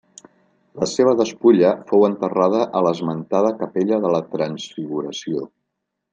La 0.83 0.85
seva 0.93 1.11
despulla 1.19 1.73
fou 1.91 2.05
enterrada 2.07 2.61
a 2.79 2.81
l'esmentada 2.87 3.53
capella 3.61 4.01
de 4.07 4.15
la 4.17 4.23
Transfiguració. 4.33 5.47